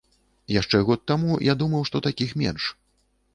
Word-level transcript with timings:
Яшчэ 0.53 0.79
год 0.87 1.03
таму 1.11 1.35
я 1.51 1.55
думаў, 1.61 1.85
што 1.91 2.03
такіх 2.09 2.35
менш. 2.45 2.69